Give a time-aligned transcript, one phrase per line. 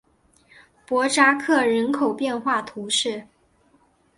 [0.87, 3.27] 博扎克人口变化图示